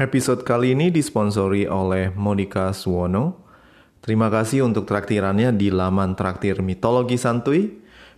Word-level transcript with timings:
Episode 0.00 0.48
kali 0.48 0.72
ini 0.72 0.88
disponsori 0.88 1.68
oleh 1.68 2.08
Monica 2.16 2.72
Suwono. 2.72 3.44
Terima 4.00 4.32
kasih 4.32 4.64
untuk 4.64 4.88
traktirannya 4.88 5.52
di 5.52 5.68
laman 5.68 6.16
traktir 6.16 6.64
mitologi 6.64 7.20
santuy. 7.20 7.68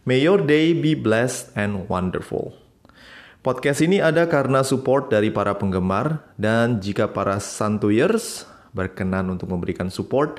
May 0.06 0.22
your 0.22 0.46
day 0.46 0.78
be 0.78 0.94
blessed 0.94 1.50
and 1.58 1.90
wonderful. 1.90 2.54
Podcast 3.42 3.82
ini 3.82 3.98
ada 3.98 4.30
karena 4.30 4.62
support 4.62 5.10
dari 5.10 5.34
para 5.34 5.58
penggemar 5.58 6.22
dan 6.38 6.78
jika 6.78 7.10
para 7.10 7.42
santuyers 7.42 8.46
berkenan 8.70 9.34
untuk 9.34 9.50
memberikan 9.50 9.90
support, 9.90 10.38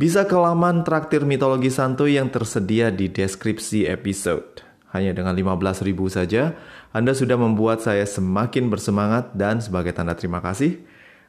bisa 0.00 0.24
ke 0.24 0.32
laman 0.32 0.80
traktir 0.80 1.28
mitologi 1.28 1.68
santuy 1.68 2.16
yang 2.16 2.32
tersedia 2.32 2.88
di 2.88 3.12
deskripsi 3.12 3.84
episode. 3.84 4.69
Hanya 4.90 5.14
dengan 5.14 5.38
15 5.38 5.86
ribu 5.86 6.10
saja, 6.10 6.58
Anda 6.90 7.14
sudah 7.14 7.38
membuat 7.38 7.78
saya 7.78 8.02
semakin 8.02 8.66
bersemangat 8.66 9.30
dan 9.38 9.62
sebagai 9.62 9.94
tanda 9.94 10.18
terima 10.18 10.42
kasih, 10.42 10.82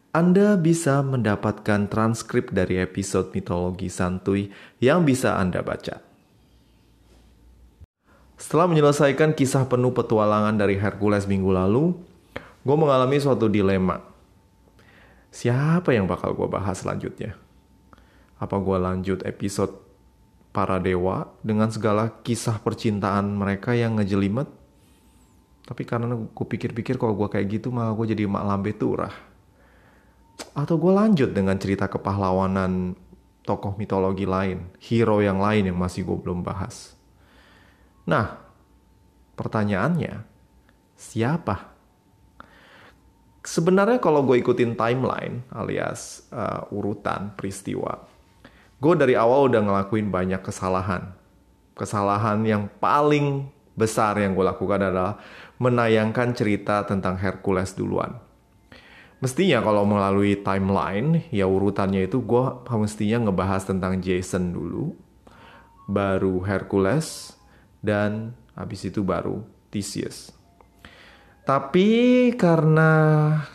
Anda 0.09 0.57
bisa 0.57 1.05
mendapatkan 1.05 1.85
transkrip 1.85 2.49
dari 2.49 2.81
episode 2.81 3.29
mitologi 3.31 3.87
santuy 3.87 4.49
yang 4.81 5.05
bisa 5.05 5.37
Anda 5.37 5.61
baca. 5.61 6.01
Setelah 8.41 8.65
menyelesaikan 8.65 9.37
kisah 9.37 9.69
penuh 9.69 9.93
petualangan 9.93 10.57
dari 10.57 10.73
Hercules 10.81 11.29
minggu 11.29 11.53
lalu, 11.53 11.93
gue 12.65 12.75
mengalami 12.75 13.21
suatu 13.21 13.45
dilema. 13.45 14.01
Siapa 15.29 15.93
yang 15.93 16.09
bakal 16.09 16.33
gue 16.33 16.49
bahas 16.49 16.81
selanjutnya? 16.81 17.37
Apa 18.41 18.57
gue 18.57 18.77
lanjut 18.81 19.21
episode 19.21 19.90
para 20.51 20.77
dewa 20.83 21.31
dengan 21.41 21.71
segala 21.71 22.11
kisah 22.23 22.59
percintaan 22.59 23.35
mereka 23.35 23.71
yang 23.75 23.99
ngejelimet? 23.99 24.47
Tapi 25.65 25.83
karena 25.87 26.19
gue 26.19 26.47
pikir-pikir 26.47 26.99
kalau 26.99 27.15
gue 27.15 27.31
kayak 27.31 27.47
gitu 27.47 27.71
malah 27.71 27.95
gue 27.95 28.11
jadi 28.11 28.27
mak 28.27 28.43
lambe 28.43 28.75
turah. 28.75 29.15
Atau 30.51 30.75
gue 30.75 30.91
lanjut 30.91 31.31
dengan 31.31 31.55
cerita 31.55 31.87
kepahlawanan 31.87 32.99
tokoh 33.47 33.73
mitologi 33.79 34.27
lain, 34.27 34.69
hero 34.83 35.23
yang 35.23 35.41
lain 35.41 35.71
yang 35.71 35.77
masih 35.79 36.05
gue 36.05 36.17
belum 36.19 36.43
bahas. 36.45 36.93
Nah, 38.05 38.37
pertanyaannya, 39.39 40.25
siapa? 40.99 41.73
Sebenarnya 43.41 43.97
kalau 43.97 44.21
gue 44.21 44.37
ikutin 44.37 44.77
timeline 44.77 45.41
alias 45.49 46.29
uh, 46.29 46.69
urutan 46.69 47.33
peristiwa, 47.33 48.05
gue 48.81 48.93
dari 48.97 49.13
awal 49.13 49.53
udah 49.53 49.61
ngelakuin 49.61 50.09
banyak 50.09 50.41
kesalahan. 50.41 51.13
Kesalahan 51.77 52.41
yang 52.41 52.65
paling 52.81 53.45
besar 53.77 54.17
yang 54.17 54.33
gue 54.33 54.41
lakukan 54.41 54.81
adalah 54.81 55.21
menayangkan 55.61 56.33
cerita 56.33 56.81
tentang 56.89 57.15
Hercules 57.21 57.77
duluan. 57.77 58.17
Mestinya 59.21 59.61
kalau 59.61 59.85
melalui 59.85 60.41
timeline, 60.41 61.29
ya 61.29 61.45
urutannya 61.45 62.09
itu 62.09 62.25
gue 62.25 62.43
mestinya 62.73 63.29
ngebahas 63.29 63.69
tentang 63.69 64.01
Jason 64.01 64.49
dulu, 64.49 64.97
baru 65.85 66.41
Hercules, 66.41 67.37
dan 67.85 68.33
habis 68.57 68.81
itu 68.81 69.05
baru 69.05 69.45
Theseus. 69.69 70.33
Tapi 71.45 72.33
karena 72.33 72.89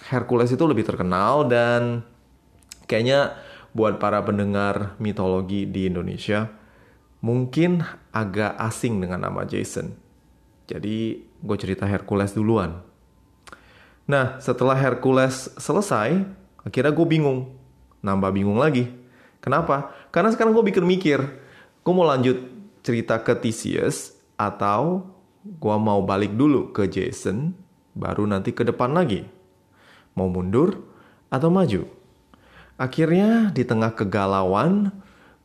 Hercules 0.07 0.55
itu 0.55 0.63
lebih 0.63 0.87
terkenal 0.87 1.51
dan 1.51 2.07
kayaknya 2.87 3.35
buat 3.77 4.01
para 4.01 4.25
pendengar 4.25 4.97
mitologi 4.97 5.69
di 5.69 5.85
Indonesia 5.85 6.49
mungkin 7.21 7.85
agak 8.09 8.57
asing 8.57 9.05
dengan 9.05 9.29
nama 9.29 9.45
Jason. 9.45 9.93
Jadi 10.65 11.21
gue 11.21 11.57
cerita 11.61 11.85
Hercules 11.85 12.33
duluan. 12.33 12.81
Nah 14.09 14.41
setelah 14.41 14.81
Hercules 14.81 15.53
selesai, 15.61 16.25
akhirnya 16.65 16.93
gue 16.97 17.07
bingung. 17.07 17.53
Nambah 18.01 18.33
bingung 18.33 18.57
lagi. 18.57 18.89
Kenapa? 19.45 19.93
Karena 20.09 20.33
sekarang 20.33 20.57
gue 20.57 20.65
pikir 20.73 20.81
mikir, 20.81 21.21
gue 21.85 21.93
mau 21.93 22.09
lanjut 22.09 22.49
cerita 22.81 23.21
ke 23.21 23.37
Theseus 23.37 24.17
atau 24.41 25.05
gue 25.45 25.77
mau 25.77 26.01
balik 26.03 26.33
dulu 26.35 26.73
ke 26.73 26.89
Jason, 26.89 27.53
baru 27.93 28.25
nanti 28.25 28.57
ke 28.57 28.65
depan 28.65 28.97
lagi. 28.97 29.23
Mau 30.17 30.33
mundur 30.33 30.81
atau 31.29 31.53
maju? 31.53 31.96
Akhirnya 32.77 33.49
di 33.57 33.65
tengah 33.65 33.97
kegalauan, 33.97 34.93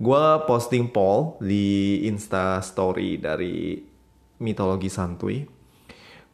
gue 0.04 0.24
posting 0.52 0.92
poll 0.92 1.40
di 1.40 2.04
Insta 2.04 2.60
Story 2.60 3.16
dari 3.16 3.80
mitologi 4.44 4.92
santuy. 4.92 5.48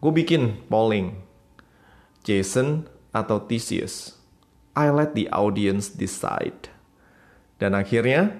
Gue 0.01 0.11
bikin 0.13 0.65
polling, 0.65 1.13
Jason 2.25 2.89
atau 3.13 3.37
Theseus. 3.45 4.17
I 4.73 4.89
let 4.89 5.13
the 5.13 5.29
audience 5.29 5.93
decide. 5.93 6.73
Dan 7.61 7.77
akhirnya, 7.77 8.33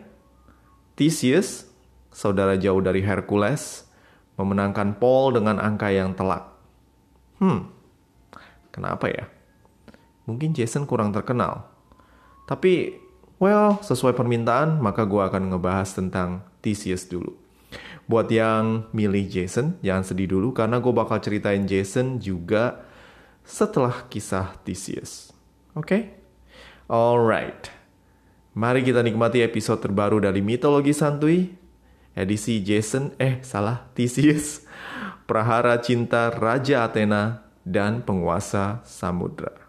Theseus, 0.97 1.69
saudara 2.09 2.57
jauh 2.57 2.81
dari 2.81 3.05
Hercules, 3.05 3.85
memenangkan 4.33 4.97
poll 4.97 5.37
dengan 5.37 5.61
angka 5.61 5.93
yang 5.93 6.17
telak. 6.17 6.57
Hmm, 7.37 7.69
kenapa 8.73 9.13
ya? 9.13 9.29
Mungkin 10.25 10.57
Jason 10.57 10.89
kurang 10.89 11.13
terkenal 11.13 11.76
tapi, 12.47 12.95
well, 13.43 13.83
sesuai 13.83 14.15
permintaan, 14.15 14.79
maka 14.79 15.03
gue 15.03 15.19
akan 15.19 15.51
ngebahas 15.51 15.91
tentang 15.91 16.47
Theseus 16.63 17.03
dulu. 17.11 17.35
Buat 18.07 18.31
yang 18.31 18.87
milih 18.95 19.27
Jason, 19.27 19.75
jangan 19.83 20.07
sedih 20.07 20.31
dulu 20.31 20.55
karena 20.55 20.79
gue 20.79 20.93
bakal 20.95 21.19
ceritain 21.19 21.67
Jason 21.67 22.23
juga 22.23 22.87
setelah 23.43 24.07
kisah 24.07 24.55
Theseus. 24.63 25.35
Oke? 25.75 25.83
Okay? 25.83 26.01
Alright. 26.87 27.67
Mari 28.55 28.87
kita 28.87 29.03
nikmati 29.03 29.43
episode 29.43 29.83
terbaru 29.83 30.23
dari 30.23 30.39
Mitologi 30.39 30.95
Santuy, 30.95 31.51
edisi 32.15 32.63
Jason, 32.63 33.11
eh 33.19 33.43
salah, 33.43 33.91
Theseus, 33.91 34.63
Prahara 35.27 35.77
Cinta 35.83 36.31
Raja 36.31 36.87
Athena, 36.87 37.43
dan 37.67 37.99
Penguasa 38.07 38.79
Samudra. 38.87 39.66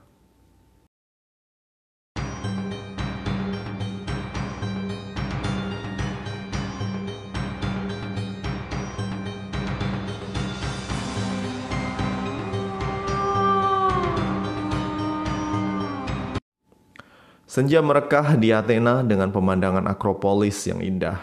Senja 17.49 17.81
merekah 17.81 18.37
di 18.37 18.53
Athena 18.53 19.01
dengan 19.01 19.33
pemandangan 19.33 19.89
Akropolis 19.89 20.69
yang 20.69 20.85
indah. 20.85 21.17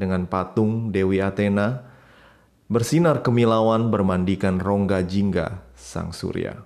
Dengan 0.00 0.24
patung 0.24 0.88
Dewi 0.88 1.20
Athena, 1.20 1.92
bersinar 2.72 3.20
kemilauan 3.20 3.92
bermandikan 3.92 4.56
rongga 4.56 5.04
jingga 5.04 5.60
sang 5.76 6.16
surya. 6.16 6.64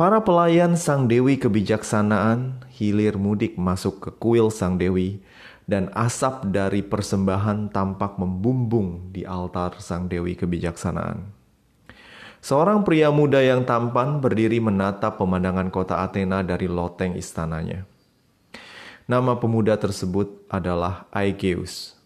Para 0.00 0.24
pelayan 0.24 0.80
sang 0.80 1.12
dewi 1.12 1.36
kebijaksanaan 1.36 2.64
hilir 2.72 3.20
mudik 3.20 3.60
masuk 3.60 4.00
ke 4.00 4.10
kuil 4.16 4.48
sang 4.48 4.80
dewi 4.80 5.20
dan 5.68 5.92
asap 5.92 6.48
dari 6.48 6.80
persembahan 6.80 7.68
tampak 7.68 8.16
membumbung 8.16 9.12
di 9.12 9.28
altar 9.28 9.76
sang 9.84 10.08
dewi 10.08 10.40
kebijaksanaan. 10.40 11.35
Seorang 12.46 12.86
pria 12.86 13.10
muda 13.10 13.42
yang 13.42 13.66
tampan 13.66 14.22
berdiri 14.22 14.62
menatap 14.62 15.18
pemandangan 15.18 15.66
kota 15.66 15.98
Athena 15.98 16.46
dari 16.46 16.70
loteng 16.70 17.18
istananya. 17.18 17.82
Nama 19.10 19.34
pemuda 19.34 19.74
tersebut 19.74 20.46
adalah 20.46 21.10
Aegeus, 21.10 21.98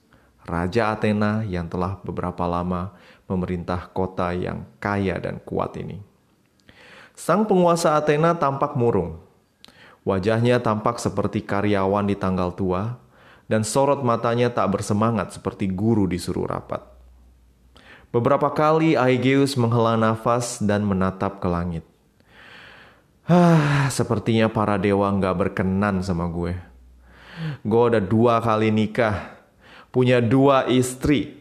raja 0.48 0.96
Athena 0.96 1.44
yang 1.44 1.68
telah 1.68 2.00
beberapa 2.00 2.48
lama 2.48 2.96
memerintah 3.28 3.92
kota 3.92 4.32
yang 4.32 4.64
kaya 4.80 5.20
dan 5.20 5.44
kuat 5.44 5.76
ini. 5.76 6.00
Sang 7.12 7.44
penguasa 7.44 8.00
Athena 8.00 8.32
tampak 8.32 8.80
murung. 8.80 9.20
Wajahnya 10.08 10.64
tampak 10.64 11.04
seperti 11.04 11.44
karyawan 11.44 12.08
di 12.08 12.16
tanggal 12.16 12.56
tua, 12.56 12.96
dan 13.44 13.60
sorot 13.60 14.00
matanya 14.00 14.48
tak 14.48 14.72
bersemangat 14.72 15.36
seperti 15.36 15.68
guru 15.68 16.08
disuruh 16.08 16.48
rapat. 16.48 16.89
Beberapa 18.10 18.50
kali 18.50 18.98
Aegeus 18.98 19.54
menghela 19.54 19.94
nafas 19.94 20.58
dan 20.58 20.82
menatap 20.82 21.38
ke 21.38 21.46
langit. 21.46 21.86
Ah, 23.30 23.86
sepertinya 23.86 24.50
para 24.50 24.74
dewa 24.74 25.06
nggak 25.14 25.36
berkenan 25.38 26.02
sama 26.02 26.26
gue. 26.26 26.58
Gue 27.62 27.82
udah 27.94 28.02
dua 28.02 28.42
kali 28.42 28.74
nikah, 28.74 29.38
punya 29.94 30.18
dua 30.18 30.66
istri, 30.66 31.38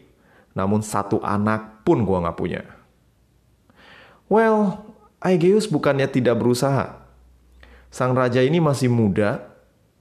namun 0.54 0.78
satu 0.86 1.18
anak 1.26 1.82
pun 1.82 2.06
gue 2.06 2.18
nggak 2.22 2.38
punya. 2.38 2.62
Well, 4.30 4.86
Aegeus 5.18 5.66
bukannya 5.66 6.06
tidak 6.06 6.38
berusaha. 6.38 7.02
Sang 7.90 8.14
raja 8.14 8.46
ini 8.46 8.62
masih 8.62 8.86
muda, 8.86 9.42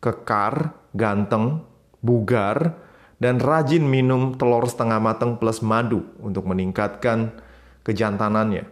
kekar, 0.06 0.78
ganteng, 0.94 1.66
bugar, 2.06 2.78
dan 3.20 3.38
rajin 3.38 3.84
minum 3.84 4.34
telur 4.40 4.64
setengah 4.64 4.98
matang 4.98 5.36
plus 5.36 5.60
madu 5.60 6.08
untuk 6.24 6.48
meningkatkan 6.48 7.36
kejantanannya. 7.84 8.66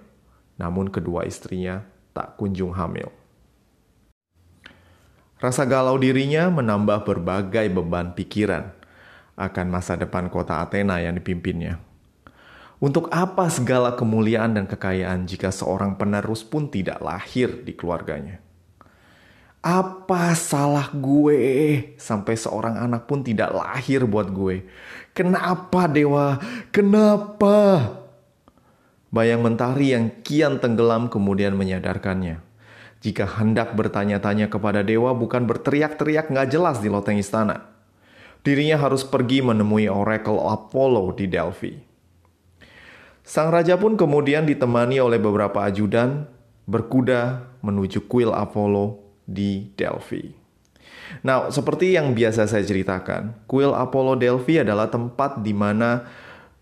Namun 0.58 0.88
kedua 0.88 1.28
istrinya 1.28 1.84
tak 2.16 2.40
kunjung 2.40 2.74
hamil. 2.74 3.12
Rasa 5.38 5.70
galau 5.70 6.02
dirinya 6.02 6.50
menambah 6.50 7.06
berbagai 7.06 7.70
beban 7.70 8.18
pikiran 8.18 8.74
akan 9.38 9.68
masa 9.70 9.94
depan 9.94 10.34
kota 10.34 10.66
Athena 10.66 10.98
yang 10.98 11.14
dipimpinnya. 11.14 11.78
Untuk 12.82 13.10
apa 13.14 13.46
segala 13.54 13.94
kemuliaan 13.94 14.58
dan 14.58 14.66
kekayaan 14.66 15.30
jika 15.30 15.54
seorang 15.54 15.94
penerus 15.98 16.42
pun 16.42 16.70
tidak 16.74 16.98
lahir 17.02 17.62
di 17.62 17.78
keluarganya? 17.78 18.47
Apa 19.68 20.32
salah 20.32 20.88
gue 20.96 21.44
sampai 22.00 22.40
seorang 22.40 22.80
anak 22.88 23.04
pun 23.04 23.20
tidak 23.20 23.52
lahir 23.52 24.08
buat 24.08 24.32
gue? 24.32 24.64
Kenapa 25.12 25.92
dewa? 25.92 26.40
Kenapa? 26.72 27.84
Bayang 29.12 29.44
mentari 29.44 29.92
yang 29.92 30.24
kian 30.24 30.64
tenggelam 30.64 31.12
kemudian 31.12 31.52
menyadarkannya. 31.60 32.40
Jika 33.04 33.28
hendak 33.28 33.76
bertanya-tanya 33.76 34.48
kepada 34.48 34.88
dewa 34.88 35.12
bukan 35.12 35.44
berteriak-teriak 35.44 36.32
nggak 36.32 36.48
jelas 36.48 36.80
di 36.80 36.88
loteng 36.88 37.20
istana. 37.20 37.68
Dirinya 38.48 38.80
harus 38.80 39.04
pergi 39.04 39.44
menemui 39.44 39.92
Oracle 39.92 40.48
Apollo 40.48 41.20
di 41.20 41.28
Delphi. 41.28 41.76
Sang 43.28 43.52
raja 43.52 43.76
pun 43.76 44.00
kemudian 44.00 44.48
ditemani 44.48 45.04
oleh 45.04 45.20
beberapa 45.20 45.68
ajudan 45.68 46.24
berkuda 46.64 47.52
menuju 47.60 48.08
kuil 48.08 48.32
Apollo 48.32 49.07
di 49.28 49.70
Delphi. 49.76 50.32
Nah, 51.22 51.52
seperti 51.52 52.00
yang 52.00 52.16
biasa 52.16 52.48
saya 52.48 52.64
ceritakan, 52.64 53.46
kuil 53.46 53.76
Apollo 53.76 54.18
Delphi 54.24 54.64
adalah 54.64 54.88
tempat 54.88 55.44
di 55.44 55.52
mana 55.52 56.08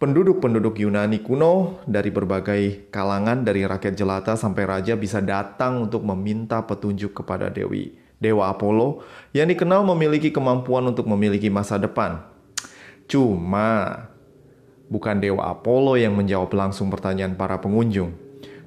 penduduk-penduduk 0.02 0.82
Yunani 0.82 1.24
kuno 1.24 1.80
dari 1.86 2.10
berbagai 2.10 2.92
kalangan 2.92 3.46
dari 3.46 3.64
rakyat 3.64 3.94
jelata 3.96 4.34
sampai 4.36 4.66
raja 4.66 4.98
bisa 4.98 5.24
datang 5.24 5.88
untuk 5.88 6.04
meminta 6.04 6.60
petunjuk 6.66 7.24
kepada 7.24 7.48
dewi 7.48 7.96
dewa 8.20 8.52
Apollo 8.52 9.04
yang 9.36 9.48
dikenal 9.52 9.84
memiliki 9.96 10.32
kemampuan 10.32 10.88
untuk 10.88 11.06
memiliki 11.06 11.52
masa 11.52 11.76
depan. 11.78 12.24
Cuma 13.06 14.02
bukan 14.90 15.22
Dewa 15.22 15.54
Apollo 15.54 16.02
yang 16.02 16.18
menjawab 16.18 16.50
langsung 16.58 16.90
pertanyaan 16.90 17.38
para 17.38 17.62
pengunjung, 17.62 18.18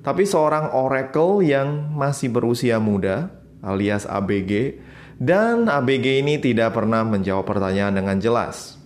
tapi 0.06 0.22
seorang 0.22 0.70
oracle 0.74 1.42
yang 1.42 1.90
masih 1.90 2.30
berusia 2.30 2.78
muda, 2.78 3.34
alias 3.62 4.06
ABG, 4.06 4.78
dan 5.18 5.66
ABG 5.66 6.22
ini 6.22 6.38
tidak 6.38 6.78
pernah 6.78 7.02
menjawab 7.02 7.46
pertanyaan 7.46 7.98
dengan 7.98 8.16
jelas. 8.22 8.78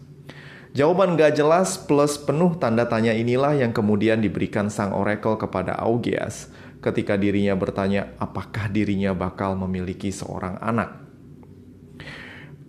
Jawaban 0.73 1.21
gak 1.21 1.37
jelas 1.37 1.77
plus 1.77 2.17
penuh 2.17 2.57
tanda 2.57 2.89
tanya 2.89 3.13
inilah 3.13 3.53
yang 3.53 3.77
kemudian 3.77 4.25
diberikan 4.25 4.73
sang 4.73 4.97
oracle 4.97 5.37
kepada 5.37 5.77
Augeas 5.77 6.49
ketika 6.81 7.21
dirinya 7.21 7.53
bertanya 7.53 8.17
apakah 8.17 8.73
dirinya 8.73 9.13
bakal 9.13 9.53
memiliki 9.53 10.09
seorang 10.09 10.57
anak. 10.65 10.97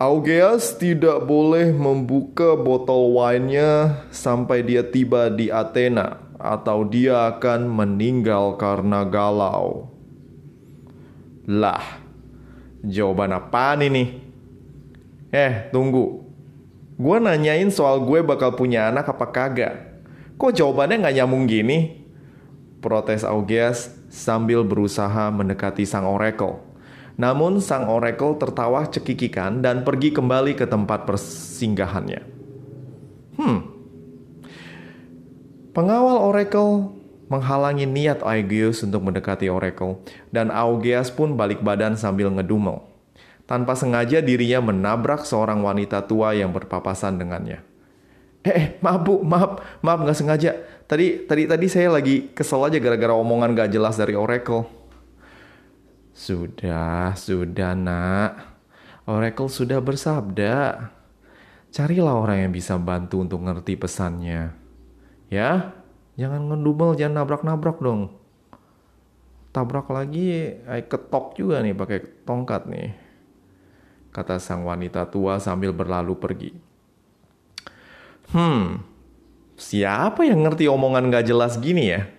Augeas 0.04 0.76
tidak 0.76 1.24
boleh 1.24 1.72
membuka 1.72 2.60
botol 2.60 3.16
wine-nya 3.16 4.04
sampai 4.12 4.60
dia 4.68 4.84
tiba 4.84 5.32
di 5.32 5.48
Athena 5.48 6.20
atau 6.36 6.84
dia 6.84 7.32
akan 7.32 7.72
meninggal 7.72 8.60
karena 8.60 9.08
galau. 9.08 9.93
Lah, 11.44 12.00
jawaban 12.84 13.36
apa 13.36 13.76
ini? 13.84 14.20
Eh, 15.34 15.68
tunggu. 15.74 16.24
Gue 16.96 17.18
nanyain 17.18 17.68
soal 17.74 18.06
gue 18.06 18.24
bakal 18.24 18.54
punya 18.56 18.88
anak 18.88 19.12
apa 19.12 19.28
kagak. 19.34 19.76
Kok 20.38 20.54
jawabannya 20.54 21.04
nggak 21.04 21.16
nyambung 21.20 21.50
gini? 21.50 22.06
Protes 22.80 23.26
Augeas 23.26 23.92
sambil 24.14 24.62
berusaha 24.62 25.34
mendekati 25.34 25.84
sang 25.84 26.06
oracle. 26.06 26.62
Namun 27.18 27.62
sang 27.62 27.90
oracle 27.90 28.38
tertawa 28.38 28.86
cekikikan 28.90 29.62
dan 29.62 29.82
pergi 29.82 30.14
kembali 30.14 30.58
ke 30.58 30.66
tempat 30.70 31.06
persinggahannya. 31.10 32.22
Hmm. 33.38 33.60
Pengawal 35.74 36.22
oracle 36.22 37.03
menghalangi 37.34 37.90
niat 37.90 38.22
Aegeus 38.22 38.86
untuk 38.86 39.02
mendekati 39.02 39.50
oracle 39.50 40.06
dan 40.30 40.54
Augeas 40.54 41.10
pun 41.10 41.34
balik 41.34 41.66
badan 41.66 41.98
sambil 41.98 42.30
ngedumel. 42.30 42.86
Tanpa 43.50 43.74
sengaja 43.74 44.22
dirinya 44.22 44.70
menabrak 44.70 45.26
seorang 45.26 45.66
wanita 45.66 46.06
tua 46.06 46.38
yang 46.38 46.54
berpapasan 46.54 47.18
dengannya. 47.18 47.66
Eh, 48.46 48.54
eh 48.54 48.68
maaf 48.80 49.02
bu, 49.02 49.26
maaf, 49.26 49.60
maaf 49.82 50.00
nggak 50.06 50.18
sengaja. 50.18 50.52
Tadi, 50.86 51.26
tadi, 51.26 51.50
tadi 51.50 51.66
saya 51.66 51.90
lagi 51.98 52.30
kesel 52.38 52.62
aja 52.62 52.78
gara-gara 52.78 53.16
omongan 53.18 53.56
gak 53.56 53.72
jelas 53.74 53.98
dari 53.98 54.14
Oracle. 54.14 54.68
Sudah, 56.14 57.18
sudah 57.18 57.74
nak. 57.74 58.54
Oracle 59.10 59.50
sudah 59.50 59.82
bersabda. 59.82 60.92
Carilah 61.74 62.14
orang 62.14 62.48
yang 62.48 62.54
bisa 62.54 62.78
bantu 62.78 63.26
untuk 63.26 63.42
ngerti 63.42 63.74
pesannya. 63.74 64.54
Ya, 65.34 65.74
jangan 66.20 66.50
ngedumel, 66.50 66.98
jangan 66.98 67.24
nabrak-nabrak 67.24 67.78
dong. 67.82 68.14
Tabrak 69.54 69.88
lagi, 69.94 70.58
ay 70.66 70.90
ketok 70.90 71.38
juga 71.38 71.62
nih 71.62 71.78
pakai 71.78 72.26
tongkat 72.26 72.66
nih. 72.66 72.90
Kata 74.10 74.38
sang 74.42 74.66
wanita 74.66 75.10
tua 75.10 75.38
sambil 75.38 75.74
berlalu 75.74 76.14
pergi. 76.18 76.52
Hmm, 78.34 78.82
siapa 79.58 80.26
yang 80.26 80.42
ngerti 80.42 80.66
omongan 80.66 81.14
gak 81.14 81.30
jelas 81.30 81.62
gini 81.62 81.94
ya? 81.94 82.10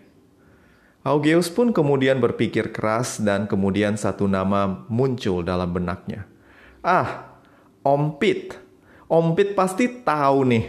Augeus 1.05 1.53
pun 1.53 1.69
kemudian 1.69 2.17
berpikir 2.17 2.73
keras 2.73 3.21
dan 3.21 3.45
kemudian 3.45 3.99
satu 4.01 4.25
nama 4.25 4.89
muncul 4.89 5.45
dalam 5.45 5.69
benaknya. 5.69 6.25
Ah, 6.81 7.37
Om 7.85 8.17
Pit. 8.17 8.57
Om 9.05 9.37
Pit 9.37 9.53
pasti 9.53 9.85
tahu 9.85 10.49
nih. 10.49 10.65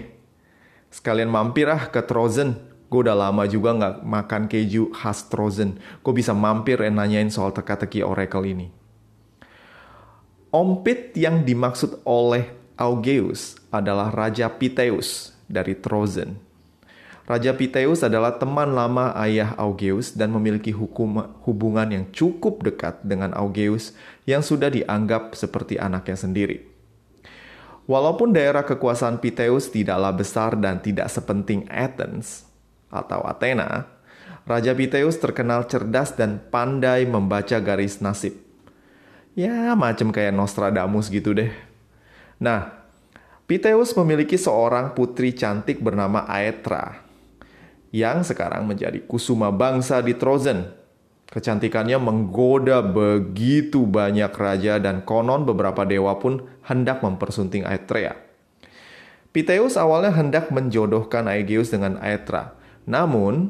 Sekalian 0.92 1.31
mampir 1.31 1.72
ah 1.72 1.88
ke 1.88 2.04
Trozen. 2.04 2.75
Gue 2.95 3.12
udah 3.12 3.27
lama 3.27 3.44
juga 3.44 3.75
nggak 3.75 4.07
makan 4.07 4.47
keju 4.47 4.95
khas 4.95 5.27
Trozen. 5.27 5.83
Gue 6.00 6.15
bisa 6.15 6.31
mampir 6.31 6.80
dan 6.80 6.95
nanyain 6.95 7.27
soal 7.27 7.51
teka-teki 7.51 8.07
Oracle 8.07 8.47
ini. 8.47 8.71
Om 10.47 10.80
Pit 10.80 11.12
yang 11.19 11.44
dimaksud 11.44 12.07
oleh 12.07 12.56
Augeus 12.80 13.59
adalah 13.68 14.15
Raja 14.15 14.47
Piteus 14.47 15.36
dari 15.51 15.75
Trozen 15.75 16.39
Raja 17.27 17.51
Piteus 17.51 18.00
adalah 18.00 18.39
teman 18.39 18.71
lama 18.71 19.12
ayah 19.19 19.51
Augeus 19.59 20.15
dan 20.15 20.31
memiliki 20.31 20.71
hukum, 20.71 21.36
hubungan 21.44 21.91
yang 21.91 22.07
cukup 22.15 22.63
dekat 22.63 23.03
dengan 23.03 23.36
Augeus 23.36 23.91
yang 24.24 24.39
sudah 24.39 24.72
dianggap 24.72 25.36
seperti 25.36 25.75
anaknya 25.75 26.15
sendiri. 26.15 26.63
Walaupun 27.91 28.31
daerah 28.31 28.63
kekuasaan 28.63 29.19
Piteus 29.19 29.67
tidaklah 29.67 30.15
besar 30.15 30.55
dan 30.55 30.79
tidak 30.79 31.12
sepenting 31.12 31.67
Athens 31.67 32.54
atau 32.95 33.23
Athena, 33.27 33.91
Raja 34.45 34.77
Piteus 34.77 35.17
terkenal 35.17 35.65
cerdas 35.65 36.13
dan 36.13 36.37
pandai 36.37 37.03
membaca 37.09 37.57
garis 37.57 37.97
nasib. 37.99 38.37
Ya, 39.35 39.73
macam 39.75 40.13
kayak 40.13 40.31
Nostradamus 40.31 41.11
gitu 41.11 41.35
deh. 41.35 41.51
Nah, 42.39 42.71
Piteus 43.45 43.93
memiliki 43.93 44.37
seorang 44.39 44.97
putri 44.97 45.35
cantik 45.35 45.77
bernama 45.77 46.25
Aetra 46.25 47.05
yang 47.95 48.27
sekarang 48.27 48.67
menjadi 48.67 48.99
kusuma 49.05 49.53
bangsa 49.55 50.03
di 50.03 50.17
Trozen. 50.17 50.73
Kecantikannya 51.25 51.97
menggoda 51.97 52.85
begitu 52.85 53.87
banyak 53.89 54.29
raja 54.35 54.77
dan 54.77 55.01
konon 55.01 55.47
beberapa 55.47 55.87
dewa 55.87 56.17
pun 56.21 56.45
hendak 56.65 57.01
mempersunting 57.01 57.65
Aetrea. 57.65 58.13
Piteus 59.33 59.75
awalnya 59.75 60.15
hendak 60.15 60.47
menjodohkan 60.53 61.27
Aegeus 61.27 61.73
dengan 61.73 61.99
Aetra. 61.99 62.55
Namun, 62.86 63.50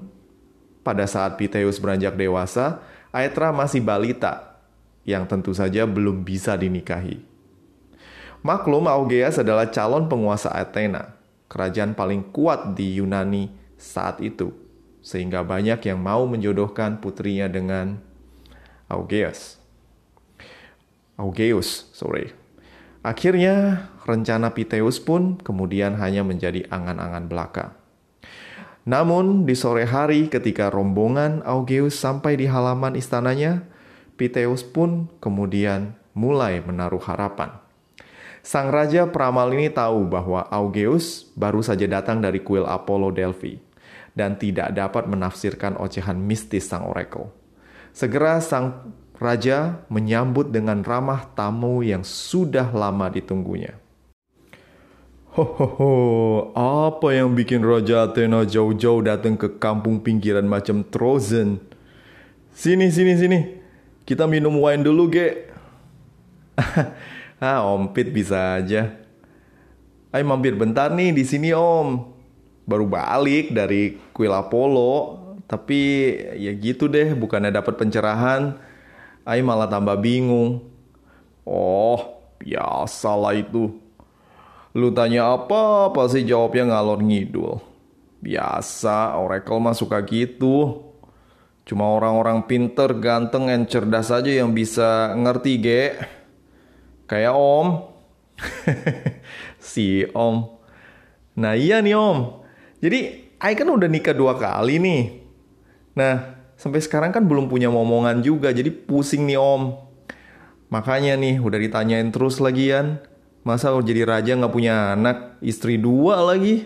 pada 0.82 1.04
saat 1.06 1.36
Piteus 1.36 1.77
beranjak 1.80 2.15
dewasa, 2.15 2.80
Aetra 3.12 3.51
masih 3.51 3.80
balita 3.80 4.60
yang 5.08 5.24
tentu 5.30 5.54
saja 5.56 5.88
belum 5.88 6.25
bisa 6.25 6.58
dinikahi. 6.58 7.22
Maklum 8.46 8.86
Augeas 8.86 9.39
adalah 9.42 9.72
calon 9.72 10.06
penguasa 10.06 10.54
Athena, 10.54 11.18
kerajaan 11.50 11.98
paling 11.98 12.30
kuat 12.30 12.77
di 12.77 13.00
Yunani 13.01 13.50
saat 13.80 14.22
itu, 14.22 14.54
sehingga 15.01 15.42
banyak 15.42 15.82
yang 15.82 15.98
mau 15.98 16.30
menjodohkan 16.30 17.01
putrinya 17.01 17.50
dengan 17.50 17.98
Augeas. 18.86 19.58
Augeus, 21.18 21.89
sorry. 21.96 22.36
Akhirnya, 23.01 23.88
rencana 24.06 24.54
Piteus 24.54 25.01
pun 25.01 25.38
kemudian 25.42 25.98
hanya 25.98 26.22
menjadi 26.22 26.68
angan-angan 26.70 27.25
belaka. 27.25 27.65
Namun, 28.86 29.50
di 29.50 29.58
sore 29.58 29.89
hari 29.89 30.30
ketika 30.30 30.70
rombongan 30.70 31.42
Augeus 31.42 31.98
sampai 31.98 32.38
di 32.38 32.46
halaman 32.46 32.94
istananya, 32.94 33.65
Piteus 34.15 34.62
pun 34.62 35.12
kemudian 35.20 35.98
mulai 36.15 36.63
menaruh 36.63 37.01
harapan. 37.04 37.51
Sang 38.46 38.70
raja 38.70 39.10
peramal 39.10 39.50
ini 39.58 39.74
tahu 39.74 40.06
bahwa 40.06 40.46
Augeus 40.54 41.34
baru 41.34 41.65
saja 41.65 41.89
datang 41.89 42.22
dari 42.22 42.39
kuil 42.46 42.63
Apollo 42.63 43.18
Delphi 43.18 43.58
dan 44.13 44.38
tidak 44.38 44.72
dapat 44.72 45.10
menafsirkan 45.10 45.75
ocehan 45.82 46.15
mistis 46.22 46.70
sang 46.70 46.86
oracle. 46.86 47.34
Segera 47.89 48.38
sang 48.39 48.94
raja 49.18 49.84
menyambut 49.92 50.54
dengan 50.54 50.86
ramah 50.86 51.25
tamu 51.34 51.82
yang 51.82 52.06
sudah 52.06 52.70
lama 52.70 53.10
ditunggunya. 53.10 53.75
Hohoho, 55.36 56.56
apa 56.56 57.12
yang 57.12 57.36
bikin 57.36 57.60
Raja 57.60 58.08
Athena 58.08 58.48
jauh-jauh 58.48 59.04
datang 59.04 59.36
ke 59.36 59.51
kampung 59.60 60.00
pinggiran 60.00 60.48
macam 60.48 60.80
Trozen? 60.88 61.60
Sini, 62.56 62.88
sini, 62.88 63.20
sini. 63.20 63.39
Kita 64.08 64.32
minum 64.32 64.56
wine 64.56 64.80
dulu, 64.80 65.12
Ge. 65.12 65.51
ah, 67.44 67.68
Om 67.68 67.92
Pit 67.92 68.15
bisa 68.15 68.63
aja. 68.63 68.96
Ayo 70.15 70.24
mampir 70.24 70.56
bentar 70.56 70.96
nih 70.96 71.12
di 71.12 71.27
sini, 71.27 71.51
Om. 71.51 72.15
Baru 72.63 72.88
balik 72.88 73.51
dari 73.51 74.00
kuil 74.15 74.32
Apollo, 74.32 75.20
tapi 75.51 76.15
ya 76.39 76.56
gitu 76.56 76.88
deh, 76.88 77.12
bukannya 77.12 77.51
dapat 77.51 77.75
pencerahan, 77.75 78.56
Ayo 79.27 79.44
malah 79.44 79.68
tambah 79.68 80.00
bingung. 80.00 80.63
Oh, 81.44 82.24
biasalah 82.39 83.36
itu. 83.36 83.84
Lu 84.75 84.91
tanya 84.91 85.32
apa, 85.32 85.88
pasti 85.96 86.27
jawabnya 86.27 86.67
ngalor 86.67 87.00
ngidul. 87.00 87.63
Biasa, 88.20 89.15
Oracle 89.15 89.63
mah 89.63 89.72
suka 89.72 90.03
gitu. 90.03 90.84
Cuma 91.63 91.96
orang-orang 91.96 92.44
pinter, 92.44 92.91
ganteng, 93.00 93.48
dan 93.48 93.63
cerdas 93.72 94.12
aja 94.12 94.27
yang 94.27 94.51
bisa 94.51 95.15
ngerti, 95.15 95.51
ge. 95.63 95.84
Kayak 97.08 97.39
Om. 97.39 97.67
si 99.63 100.03
Om. 100.12 100.60
Nah 101.39 101.55
iya 101.55 101.79
nih 101.79 101.96
Om. 101.96 102.44
Jadi, 102.84 103.00
Ai 103.39 103.55
kan 103.55 103.72
udah 103.72 103.88
nikah 103.88 104.12
dua 104.12 104.36
kali 104.36 104.75
nih. 104.75 105.03
Nah, 105.96 106.36
sampai 106.60 106.84
sekarang 106.84 107.15
kan 107.15 107.24
belum 107.24 107.48
punya 107.48 107.72
momongan 107.72 108.20
juga, 108.20 108.51
jadi 108.51 108.67
pusing 108.75 109.24
nih 109.24 109.39
Om. 109.39 109.72
Makanya 110.67 111.15
nih, 111.15 111.39
udah 111.39 111.60
ditanyain 111.63 112.12
terus 112.12 112.44
lagi 112.44 112.75
kan 112.75 113.14
Masa 113.45 113.69
jadi 113.77 114.09
raja 114.09 114.33
nggak 114.33 114.49
punya 114.49 114.97
anak, 114.97 115.37
istri 115.37 115.77
dua 115.77 116.17
lagi, 116.25 116.65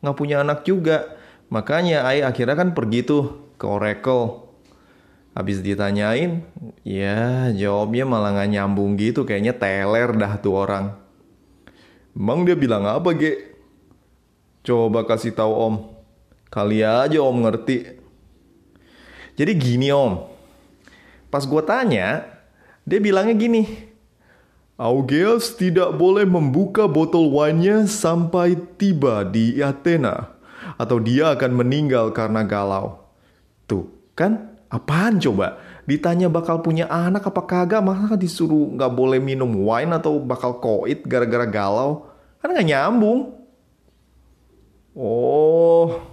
nggak 0.00 0.16
punya 0.16 0.40
anak 0.40 0.64
juga. 0.64 1.04
Makanya 1.52 2.08
Ai 2.08 2.24
akhirnya 2.24 2.56
kan 2.56 2.72
pergi 2.72 3.04
tuh 3.04 3.52
ke 3.60 3.68
Oracle. 3.68 4.48
Habis 5.36 5.60
ditanyain, 5.60 6.42
ya 6.82 7.52
jawabnya 7.52 8.08
malah 8.08 8.34
nggak 8.40 8.50
nyambung 8.56 8.96
gitu, 8.96 9.28
kayaknya 9.28 9.52
teler 9.52 10.16
dah 10.16 10.34
tuh 10.40 10.56
orang. 10.56 10.96
Emang 12.16 12.42
dia 12.42 12.56
bilang 12.56 12.88
apa, 12.88 13.14
Ge? 13.14 13.54
Coba 14.66 15.04
kasih 15.06 15.36
tahu 15.36 15.52
Om. 15.52 15.74
Kali 16.50 16.82
aja 16.82 17.20
Om 17.22 17.36
ngerti. 17.44 18.00
Jadi 19.38 19.52
gini 19.54 19.94
Om. 19.94 20.26
Pas 21.30 21.44
gue 21.44 21.62
tanya, 21.62 22.26
dia 22.82 22.98
bilangnya 22.98 23.36
gini. 23.38 23.87
Augeas 24.78 25.58
tidak 25.58 25.98
boleh 25.98 26.22
membuka 26.22 26.86
botol 26.86 27.34
wine-nya 27.34 27.90
sampai 27.90 28.54
tiba 28.78 29.26
di 29.26 29.58
Athena, 29.58 30.38
atau 30.78 31.02
dia 31.02 31.34
akan 31.34 31.50
meninggal 31.50 32.14
karena 32.14 32.46
galau. 32.46 33.10
Tuh, 33.66 33.90
kan? 34.14 34.54
Apaan 34.70 35.18
coba? 35.18 35.58
Ditanya 35.82 36.30
bakal 36.30 36.62
punya 36.62 36.86
anak 36.86 37.26
apa 37.26 37.42
kagak, 37.42 37.82
masa 37.82 38.14
disuruh 38.14 38.70
nggak 38.78 38.92
boleh 38.94 39.18
minum 39.18 39.50
wine 39.50 39.90
atau 39.98 40.22
bakal 40.22 40.62
koit 40.62 41.02
gara-gara 41.02 41.50
galau? 41.50 42.06
Kan 42.38 42.54
nggak 42.54 42.68
nyambung. 42.70 43.34
Oh, 44.94 46.07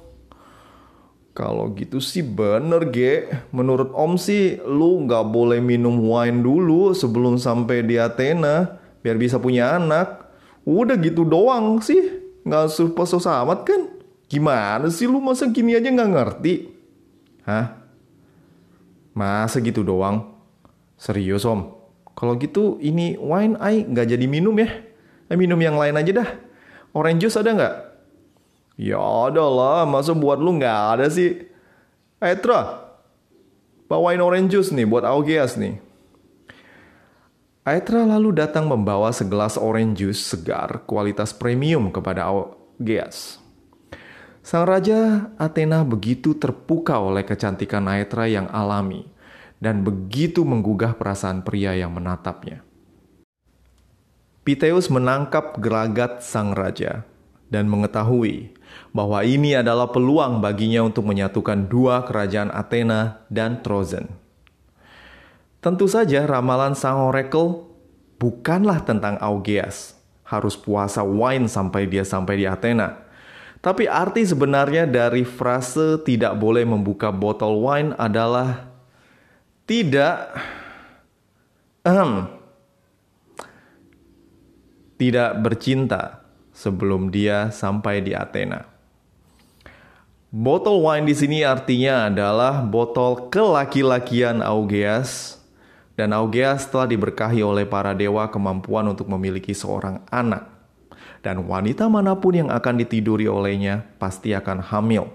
kalau 1.35 1.75
gitu 1.75 1.99
sih 1.99 2.23
bener, 2.23 2.87
Ge. 2.95 3.27
Menurut 3.51 3.91
Om 3.91 4.15
sih, 4.15 4.55
lu 4.63 5.03
nggak 5.03 5.35
boleh 5.35 5.59
minum 5.59 5.99
wine 5.99 6.39
dulu 6.39 6.95
sebelum 6.95 7.35
sampai 7.35 7.83
di 7.83 7.99
Athena, 7.99 8.79
biar 9.03 9.19
bisa 9.19 9.35
punya 9.35 9.75
anak. 9.75 10.31
Udah 10.63 10.95
gitu 10.95 11.27
doang 11.27 11.83
sih, 11.83 11.99
nggak 12.47 12.71
susah 13.03 13.43
amat 13.43 13.67
kan? 13.67 13.81
Gimana 14.31 14.87
sih 14.87 15.11
lu 15.11 15.19
masa 15.19 15.51
gini 15.51 15.75
aja 15.75 15.91
nggak 15.91 16.11
ngerti? 16.15 16.53
Hah? 17.43 17.83
Masa 19.11 19.59
gitu 19.59 19.83
doang? 19.83 20.39
Serius 20.95 21.43
Om? 21.43 21.67
Kalau 22.15 22.39
gitu 22.39 22.79
ini 22.79 23.19
wine 23.19 23.59
I 23.59 23.83
nggak 23.83 24.07
jadi 24.07 24.23
minum 24.23 24.55
ya? 24.55 24.71
I 25.27 25.35
minum 25.35 25.59
yang 25.59 25.75
lain 25.75 25.99
aja 25.99 26.23
dah. 26.23 26.29
Orange 26.95 27.27
juice 27.27 27.35
ada 27.35 27.51
nggak? 27.51 27.75
Ya 28.75 28.99
ada 28.99 29.47
lah, 29.47 29.87
masa 29.87 30.11
buat 30.11 30.35
lu 30.35 30.59
nggak 30.59 30.79
ada 30.99 31.07
sih? 31.07 31.47
Aetra, 32.19 32.91
bawain 33.87 34.19
orange 34.19 34.51
juice 34.51 34.71
nih 34.75 34.83
buat 34.83 35.07
Augeas 35.07 35.55
nih. 35.55 35.79
Aetra 37.63 38.03
lalu 38.03 38.35
datang 38.35 38.67
membawa 38.67 39.09
segelas 39.15 39.55
orange 39.55 40.03
juice 40.03 40.21
segar 40.21 40.83
kualitas 40.83 41.31
premium 41.31 41.87
kepada 41.89 42.27
Augeas. 42.27 43.39
Sang 44.45 44.67
Raja 44.67 45.33
Athena 45.41 45.81
begitu 45.81 46.37
terpukau 46.37 47.09
oleh 47.09 47.25
kecantikan 47.25 47.89
Aetra 47.89 48.29
yang 48.29 48.45
alami 48.53 49.07
dan 49.57 49.81
begitu 49.81 50.45
menggugah 50.45 50.93
perasaan 50.99 51.41
pria 51.41 51.73
yang 51.73 51.95
menatapnya. 51.95 52.61
Piteus 54.45 54.93
menangkap 54.93 55.57
gelagat 55.57 56.21
sang 56.21 56.53
raja 56.53 57.01
dan 57.55 57.71
mengetahui 57.71 58.51
bahwa 58.91 59.23
ini 59.23 59.55
adalah 59.55 59.87
peluang 59.91 60.43
baginya 60.43 60.83
untuk 60.83 61.07
menyatukan 61.07 61.71
dua 61.71 62.03
kerajaan 62.03 62.51
Athena 62.51 63.23
dan 63.31 63.63
Trozen. 63.63 64.11
Tentu 65.63 65.87
saja 65.87 66.27
ramalan 66.27 66.75
sang 66.75 66.99
oracle 66.99 67.71
bukanlah 68.19 68.83
tentang 68.83 69.15
Augeas, 69.23 69.97
harus 70.27 70.53
puasa 70.59 71.01
wine 71.01 71.47
sampai 71.47 71.87
dia 71.87 72.03
sampai 72.03 72.43
di 72.43 72.45
Athena. 72.45 73.01
Tapi 73.63 73.89
arti 73.89 74.21
sebenarnya 74.21 74.85
dari 74.85 75.25
frase 75.25 75.97
tidak 76.05 76.37
boleh 76.37 76.61
membuka 76.69 77.09
botol 77.09 77.65
wine 77.65 77.97
adalah 77.97 78.69
tidak 79.65 80.37
um, 81.81 82.29
tidak 85.01 85.41
bercinta 85.41 86.24
sebelum 86.55 87.11
dia 87.11 87.51
sampai 87.51 87.99
di 87.99 88.15
Athena. 88.15 88.63
Botol 90.31 90.79
wine 90.83 91.07
di 91.07 91.15
sini 91.15 91.43
artinya 91.43 92.07
adalah 92.07 92.63
botol 92.63 93.27
kelaki-lakian 93.27 94.39
Augeas 94.39 95.39
dan 95.95 96.11
Augeas 96.11 96.67
telah 96.67 96.87
diberkahi 96.87 97.39
oleh 97.39 97.63
para 97.63 97.95
dewa 97.95 98.27
kemampuan 98.27 98.87
untuk 98.91 99.07
memiliki 99.11 99.55
seorang 99.55 100.03
anak. 100.11 100.51
Dan 101.23 101.47
wanita 101.47 101.87
mana 101.87 102.19
pun 102.19 102.35
yang 102.35 102.49
akan 102.51 102.83
ditiduri 102.83 103.25
olehnya 103.31 103.87
pasti 103.97 104.35
akan 104.35 104.61
hamil. 104.61 105.07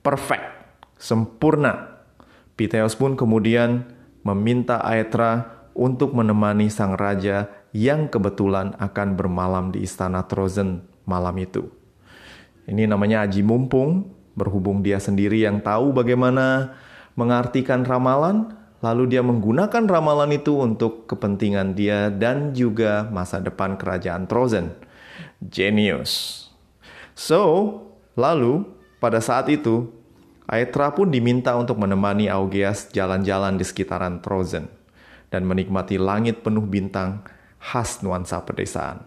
Perfect, 0.00 0.46
sempurna. 0.96 2.00
Piteos 2.54 2.94
pun 2.94 3.18
kemudian 3.18 3.90
meminta 4.22 4.80
Aetra 4.86 5.66
untuk 5.74 6.14
menemani 6.14 6.70
sang 6.70 6.94
raja 6.94 7.50
yang 7.72 8.08
kebetulan 8.12 8.76
akan 8.76 9.16
bermalam 9.16 9.72
di 9.72 9.84
istana 9.84 10.24
Trozen 10.28 10.84
malam 11.08 11.34
itu. 11.40 11.68
Ini 12.68 12.86
namanya 12.86 13.26
Aji 13.26 13.42
Mumpung, 13.42 14.12
berhubung 14.38 14.84
dia 14.84 15.02
sendiri 15.02 15.42
yang 15.42 15.58
tahu 15.64 15.90
bagaimana 15.90 16.76
mengartikan 17.18 17.82
ramalan, 17.82 18.54
lalu 18.84 19.16
dia 19.16 19.24
menggunakan 19.24 19.84
ramalan 19.88 20.30
itu 20.36 20.62
untuk 20.62 21.10
kepentingan 21.10 21.74
dia 21.74 22.08
dan 22.12 22.54
juga 22.54 23.08
masa 23.10 23.42
depan 23.42 23.74
kerajaan 23.76 24.30
Trozen. 24.30 24.72
Genius. 25.42 26.46
So, 27.12 27.40
lalu 28.14 28.64
pada 29.02 29.18
saat 29.18 29.50
itu, 29.50 29.90
Aetra 30.46 30.92
pun 30.92 31.08
diminta 31.08 31.56
untuk 31.56 31.80
menemani 31.80 32.28
Augeas 32.28 32.92
jalan-jalan 32.92 33.56
di 33.56 33.64
sekitaran 33.64 34.20
Trozen 34.20 34.68
dan 35.32 35.48
menikmati 35.48 35.96
langit 35.96 36.44
penuh 36.44 36.62
bintang 36.62 37.24
khas 37.62 38.02
nuansa 38.02 38.42
pedesaan. 38.42 39.06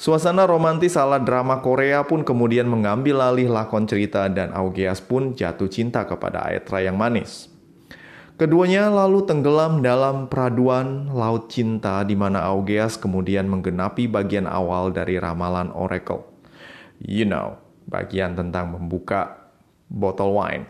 Suasana 0.00 0.48
romantis 0.48 0.96
ala 0.98 1.20
drama 1.20 1.60
Korea 1.62 2.02
pun 2.02 2.24
kemudian 2.26 2.66
mengambil 2.66 3.22
alih 3.22 3.46
lakon 3.46 3.86
cerita 3.86 4.26
dan 4.26 4.50
Augeas 4.50 4.98
pun 4.98 5.36
jatuh 5.36 5.70
cinta 5.70 6.02
kepada 6.08 6.48
Aetra 6.48 6.82
yang 6.82 6.98
manis. 6.98 7.46
Keduanya 8.34 8.90
lalu 8.90 9.22
tenggelam 9.22 9.78
dalam 9.84 10.26
peraduan 10.26 11.06
laut 11.14 11.46
cinta 11.52 12.02
di 12.02 12.18
mana 12.18 12.42
Augeas 12.50 12.98
kemudian 12.98 13.46
menggenapi 13.46 14.10
bagian 14.10 14.50
awal 14.50 14.90
dari 14.90 15.22
ramalan 15.22 15.70
Oracle. 15.70 16.26
You 16.98 17.22
know, 17.22 17.62
bagian 17.86 18.34
tentang 18.34 18.74
membuka 18.74 19.38
botol 19.86 20.34
wine. 20.34 20.66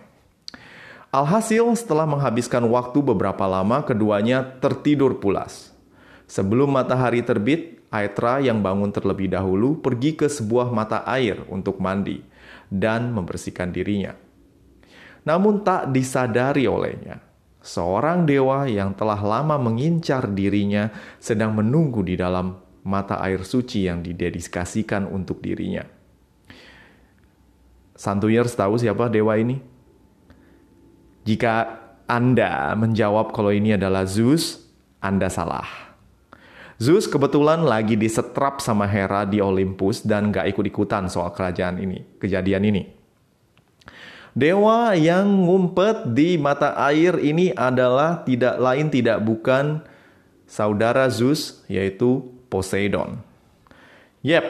Alhasil, 1.08 1.64
setelah 1.72 2.04
menghabiskan 2.04 2.68
waktu 2.68 3.00
beberapa 3.00 3.48
lama, 3.48 3.80
keduanya 3.80 4.44
tertidur 4.60 5.16
pulas. 5.16 5.71
Sebelum 6.32 6.72
matahari 6.72 7.20
terbit, 7.20 7.84
Aetra 7.92 8.40
yang 8.40 8.64
bangun 8.64 8.88
terlebih 8.88 9.28
dahulu 9.28 9.84
pergi 9.84 10.16
ke 10.16 10.32
sebuah 10.32 10.72
mata 10.72 11.04
air 11.04 11.44
untuk 11.52 11.76
mandi 11.76 12.24
dan 12.72 13.12
membersihkan 13.12 13.68
dirinya. 13.68 14.16
Namun 15.28 15.60
tak 15.60 15.92
disadari 15.92 16.64
olehnya, 16.64 17.20
seorang 17.60 18.24
dewa 18.24 18.64
yang 18.64 18.96
telah 18.96 19.20
lama 19.20 19.60
mengincar 19.60 20.24
dirinya 20.32 20.88
sedang 21.20 21.52
menunggu 21.52 22.00
di 22.00 22.16
dalam 22.16 22.56
mata 22.80 23.20
air 23.20 23.44
suci 23.44 23.84
yang 23.84 24.00
didedikasikan 24.00 25.04
untuk 25.12 25.44
dirinya. 25.44 25.84
Santuyers 27.92 28.56
tahu 28.56 28.80
siapa 28.80 29.12
dewa 29.12 29.36
ini? 29.36 29.60
Jika 31.28 31.76
Anda 32.08 32.72
menjawab 32.72 33.36
kalau 33.36 33.52
ini 33.52 33.76
adalah 33.76 34.08
Zeus, 34.08 34.64
Anda 34.96 35.28
salah. 35.28 35.91
Zeus 36.82 37.06
kebetulan 37.06 37.62
lagi 37.62 37.94
disetrap 37.94 38.58
sama 38.58 38.90
Hera 38.90 39.22
di 39.22 39.38
Olympus 39.38 40.02
dan 40.02 40.34
gak 40.34 40.50
ikut-ikutan 40.50 41.06
soal 41.06 41.30
kerajaan 41.30 41.78
ini, 41.78 42.02
kejadian 42.18 42.66
ini. 42.66 42.82
Dewa 44.34 44.90
yang 44.98 45.46
ngumpet 45.46 46.10
di 46.10 46.34
mata 46.34 46.74
air 46.74 47.22
ini 47.22 47.54
adalah 47.54 48.26
tidak 48.26 48.58
lain 48.58 48.90
tidak 48.90 49.22
bukan 49.22 49.86
saudara 50.50 51.06
Zeus 51.06 51.62
yaitu 51.70 52.18
Poseidon. 52.50 53.22
Yep, 54.26 54.42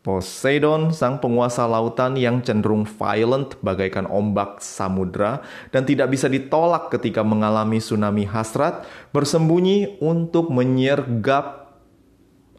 Poseidon 0.00 0.96
sang 0.96 1.20
penguasa 1.20 1.68
lautan 1.68 2.16
yang 2.16 2.40
cenderung 2.40 2.88
violent 2.88 3.60
bagaikan 3.60 4.08
ombak 4.08 4.64
samudra 4.64 5.44
dan 5.68 5.84
tidak 5.84 6.08
bisa 6.08 6.24
ditolak 6.24 6.88
ketika 6.88 7.20
mengalami 7.20 7.84
tsunami 7.84 8.24
hasrat 8.24 8.88
bersembunyi 9.12 10.00
untuk 10.00 10.48
menyergap 10.48 11.76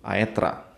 Aetra. 0.05 0.69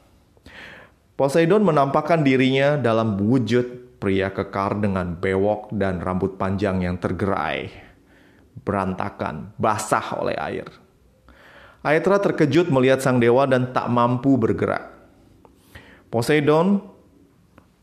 Poseidon 1.19 1.67
menampakkan 1.67 2.23
dirinya 2.23 2.79
dalam 2.79 3.19
wujud 3.19 3.83
Pria 3.99 4.35
kekar 4.35 4.83
dengan 4.83 5.15
bewok 5.15 5.71
dan 5.71 6.03
rambut 6.03 6.35
panjang 6.35 6.83
yang 6.83 6.99
tergerai, 6.99 7.71
berantakan, 8.63 9.55
basah 9.55 10.19
oleh 10.19 10.35
air. 10.35 10.67
Aetra 11.83 12.19
terkejut 12.19 12.67
melihat 12.67 12.99
sang 12.99 13.23
dewa 13.23 13.47
dan 13.47 13.71
tak 13.71 13.87
mampu 13.87 14.35
bergerak. 14.35 14.92
Poseidon 16.13 16.93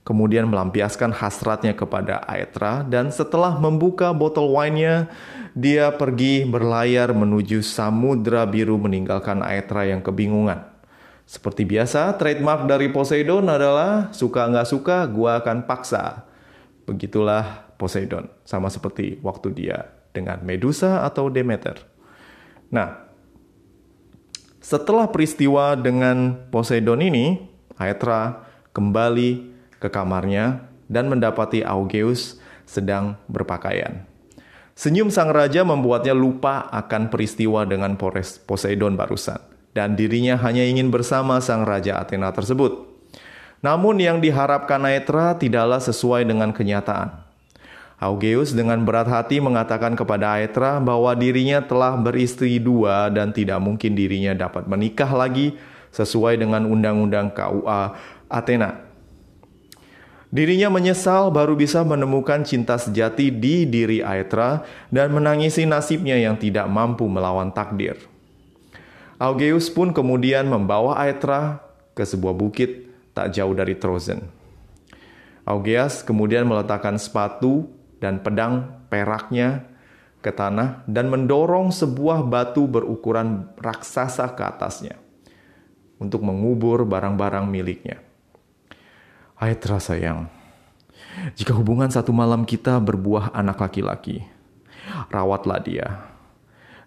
kemudian 0.06 0.46
melampiaskan 0.46 1.10
hasratnya 1.10 1.74
kepada 1.74 2.22
Aetra 2.30 2.86
dan 2.86 3.10
setelah 3.10 3.58
membuka 3.58 4.14
botol 4.14 4.54
wine-nya, 4.54 5.10
dia 5.50 5.90
pergi 5.90 6.46
berlayar 6.46 7.10
menuju 7.10 7.58
samudra 7.66 8.46
biru 8.46 8.78
meninggalkan 8.78 9.42
Aetra 9.42 9.90
yang 9.90 9.98
kebingungan. 9.98 10.62
Seperti 11.26 11.66
biasa, 11.66 12.14
trademark 12.18 12.70
dari 12.70 12.86
Poseidon 12.90 13.50
adalah 13.50 14.14
suka 14.14 14.46
nggak 14.46 14.68
suka, 14.70 15.10
gua 15.10 15.42
akan 15.42 15.66
paksa. 15.66 16.26
Begitulah 16.86 17.70
Poseidon, 17.74 18.30
sama 18.46 18.70
seperti 18.70 19.18
waktu 19.26 19.54
dia 19.54 19.90
dengan 20.14 20.38
Medusa 20.42 21.02
atau 21.02 21.30
Demeter. 21.30 21.82
Nah, 22.70 23.10
setelah 24.62 25.10
peristiwa 25.10 25.74
dengan 25.74 26.46
Poseidon 26.50 27.02
ini, 27.02 27.49
Aetra 27.80 28.44
kembali 28.76 29.48
ke 29.80 29.88
kamarnya 29.88 30.68
dan 30.92 31.08
mendapati 31.08 31.64
Augeus 31.64 32.36
sedang 32.68 33.16
berpakaian. 33.24 34.04
Senyum 34.76 35.08
sang 35.08 35.32
raja 35.32 35.64
membuatnya 35.64 36.12
lupa 36.12 36.68
akan 36.68 37.08
peristiwa 37.08 37.64
dengan 37.64 37.96
Poseidon 38.44 38.94
barusan 39.00 39.40
dan 39.72 39.94
dirinya 39.94 40.36
hanya 40.40 40.66
ingin 40.66 40.92
bersama 40.92 41.40
sang 41.40 41.64
raja 41.64 41.98
Athena 41.98 42.30
tersebut. 42.36 42.90
Namun 43.60 44.00
yang 44.00 44.24
diharapkan 44.24 44.80
Aetra 44.88 45.36
tidaklah 45.36 45.80
sesuai 45.80 46.24
dengan 46.24 46.52
kenyataan. 46.52 47.28
Augeus 48.00 48.56
dengan 48.56 48.80
berat 48.80 49.04
hati 49.12 49.44
mengatakan 49.44 49.92
kepada 49.92 50.40
Aetra 50.40 50.80
bahwa 50.80 51.12
dirinya 51.12 51.60
telah 51.60 52.00
beristri 52.00 52.56
dua 52.56 53.12
dan 53.12 53.36
tidak 53.36 53.60
mungkin 53.60 53.92
dirinya 53.92 54.32
dapat 54.32 54.64
menikah 54.64 55.12
lagi 55.12 55.52
sesuai 55.90 56.38
dengan 56.38 56.66
undang-undang 56.66 57.34
KUA 57.34 57.82
Athena. 58.30 58.90
Dirinya 60.30 60.70
menyesal 60.70 61.34
baru 61.34 61.58
bisa 61.58 61.82
menemukan 61.82 62.46
cinta 62.46 62.78
sejati 62.78 63.34
di 63.34 63.66
diri 63.66 63.98
Aetra 63.98 64.62
dan 64.86 65.10
menangisi 65.10 65.66
nasibnya 65.66 66.14
yang 66.14 66.38
tidak 66.38 66.70
mampu 66.70 67.10
melawan 67.10 67.50
takdir. 67.50 67.98
Augeus 69.18 69.66
pun 69.66 69.90
kemudian 69.90 70.46
membawa 70.46 71.02
Aetra 71.02 71.58
ke 71.98 72.06
sebuah 72.06 72.38
bukit 72.38 72.86
tak 73.10 73.34
jauh 73.34 73.50
dari 73.58 73.74
Trozen. 73.74 74.22
Augeas 75.42 76.06
kemudian 76.06 76.46
meletakkan 76.46 76.94
sepatu 76.94 77.66
dan 77.98 78.22
pedang 78.22 78.86
peraknya 78.86 79.66
ke 80.22 80.30
tanah 80.30 80.86
dan 80.86 81.10
mendorong 81.10 81.74
sebuah 81.74 82.22
batu 82.22 82.70
berukuran 82.70 83.50
raksasa 83.58 84.30
ke 84.38 84.46
atasnya 84.46 84.99
untuk 86.00 86.24
mengubur 86.24 86.88
barang-barang 86.88 87.44
miliknya. 87.44 88.00
Aetra 89.36 89.76
sayang, 89.76 90.32
jika 91.36 91.52
hubungan 91.52 91.92
satu 91.92 92.10
malam 92.10 92.48
kita 92.48 92.80
berbuah 92.80 93.36
anak 93.36 93.60
laki-laki, 93.60 94.24
rawatlah 95.12 95.60
dia 95.60 96.10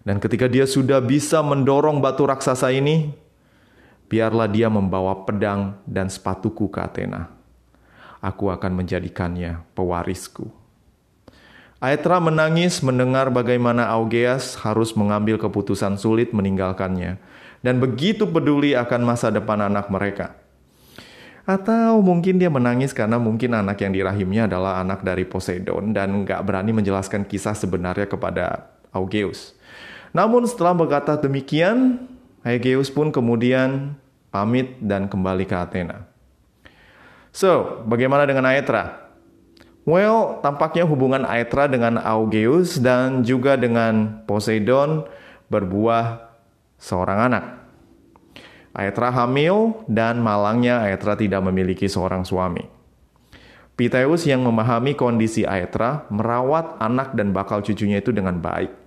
dan 0.04 0.20
ketika 0.20 0.44
dia 0.46 0.68
sudah 0.68 1.00
bisa 1.00 1.40
mendorong 1.40 1.98
batu 2.04 2.28
raksasa 2.28 2.68
ini, 2.76 3.16
biarlah 4.12 4.44
dia 4.44 4.68
membawa 4.68 5.24
pedang 5.24 5.80
dan 5.88 6.12
sepatuku 6.12 6.68
ke 6.68 6.78
Athena. 6.84 7.32
Aku 8.20 8.52
akan 8.52 8.84
menjadikannya 8.84 9.64
pewarisku. 9.72 10.52
Aetra 11.80 12.20
menangis 12.20 12.80
mendengar 12.84 13.28
bagaimana 13.28 13.88
Augeas 13.92 14.56
harus 14.60 14.96
mengambil 14.96 15.36
keputusan 15.36 16.00
sulit 16.00 16.32
meninggalkannya 16.32 17.20
dan 17.64 17.80
begitu 17.80 18.28
peduli 18.28 18.76
akan 18.76 19.00
masa 19.08 19.32
depan 19.32 19.64
anak 19.64 19.88
mereka. 19.88 20.36
Atau 21.48 22.04
mungkin 22.04 22.36
dia 22.36 22.52
menangis 22.52 22.92
karena 22.92 23.16
mungkin 23.16 23.56
anak 23.56 23.80
yang 23.80 23.92
dirahimnya 23.92 24.48
adalah 24.48 24.84
anak 24.84 25.00
dari 25.00 25.24
Poseidon 25.24 25.96
dan 25.96 26.24
nggak 26.24 26.40
berani 26.44 26.76
menjelaskan 26.76 27.24
kisah 27.24 27.56
sebenarnya 27.56 28.08
kepada 28.08 28.68
Augeus. 28.92 29.56
Namun 30.12 30.44
setelah 30.48 30.72
berkata 30.76 31.20
demikian, 31.20 32.04
Aegeus 32.44 32.92
pun 32.92 33.12
kemudian 33.12 33.96
pamit 34.32 34.76
dan 34.80 35.08
kembali 35.08 35.44
ke 35.44 35.56
Athena. 35.56 36.08
So, 37.34 37.82
bagaimana 37.84 38.24
dengan 38.24 38.48
Aetra? 38.48 39.04
Well, 39.84 40.40
tampaknya 40.40 40.88
hubungan 40.88 41.28
Aetra 41.28 41.68
dengan 41.68 42.00
Augeus 42.00 42.80
dan 42.80 43.20
juga 43.20 43.60
dengan 43.60 44.24
Poseidon 44.24 45.04
berbuah 45.52 46.23
seorang 46.84 47.32
anak. 47.32 47.44
Aetra 48.76 49.08
hamil 49.08 49.86
dan 49.88 50.20
malangnya 50.20 50.84
Aetra 50.84 51.16
tidak 51.16 51.40
memiliki 51.40 51.88
seorang 51.88 52.28
suami. 52.28 52.68
Piteus 53.74 54.28
yang 54.28 54.44
memahami 54.44 54.92
kondisi 54.92 55.48
Aetra 55.48 56.04
merawat 56.12 56.76
anak 56.78 57.16
dan 57.16 57.32
bakal 57.32 57.64
cucunya 57.64 58.04
itu 58.04 58.12
dengan 58.12 58.38
baik 58.38 58.84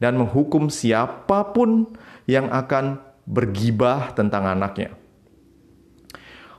dan 0.00 0.16
menghukum 0.16 0.72
siapa 0.72 1.52
pun 1.52 1.92
yang 2.24 2.48
akan 2.48 2.98
bergibah 3.28 4.16
tentang 4.16 4.48
anaknya. 4.48 4.96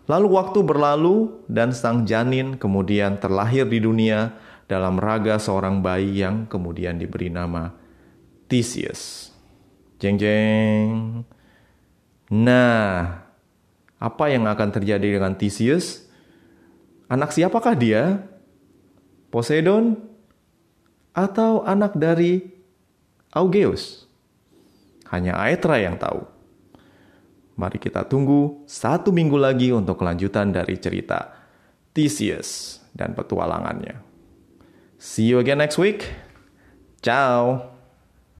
Lalu 0.05 0.27
waktu 0.37 0.59
berlalu 0.61 1.45
dan 1.49 1.73
sang 1.73 2.05
janin 2.05 2.55
kemudian 2.55 3.17
terlahir 3.17 3.65
di 3.65 3.81
dunia 3.81 4.37
dalam 4.69 5.01
raga 5.01 5.41
seorang 5.41 5.81
bayi 5.81 6.21
yang 6.21 6.45
kemudian 6.45 7.01
diberi 7.01 7.33
nama 7.33 7.73
Theseus. 8.45 9.33
Jeng 10.01 10.17
jeng. 10.17 11.21
Nah, 12.33 13.21
apa 14.01 14.25
yang 14.33 14.49
akan 14.49 14.69
terjadi 14.73 15.21
dengan 15.21 15.37
Theseus? 15.37 16.09
Anak 17.05 17.29
siapakah 17.29 17.77
dia? 17.77 18.25
Poseidon 19.29 19.99
atau 21.13 21.61
anak 21.61 21.93
dari 21.93 22.49
Augeus. 23.29 24.09
Hanya 25.13 25.37
Aetra 25.37 25.77
yang 25.77 26.01
tahu. 26.01 26.25
Mari 27.59 27.77
kita 27.77 28.07
tunggu 28.09 28.65
satu 28.65 29.13
minggu 29.13 29.37
lagi 29.37 29.69
untuk 29.69 30.01
kelanjutan 30.01 30.49
dari 30.49 30.81
cerita 30.81 31.35
Theseus 31.93 32.81
dan 32.95 33.13
petualangannya. 33.13 34.01
See 34.97 35.29
you 35.29 35.37
again 35.37 35.61
next 35.61 35.77
week. 35.77 36.09
Ciao. 37.05 37.70